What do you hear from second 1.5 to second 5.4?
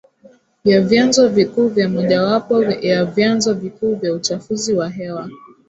vyaMojawapo ya vyanzo vikuu vya uchafuzi wa hewa